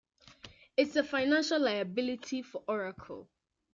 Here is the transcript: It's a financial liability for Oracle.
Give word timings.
It's 0.77 0.95
a 0.95 1.03
financial 1.03 1.59
liability 1.59 2.41
for 2.41 2.63
Oracle. 2.67 3.29